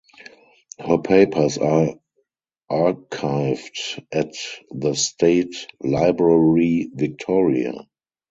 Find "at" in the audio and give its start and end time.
4.11-4.33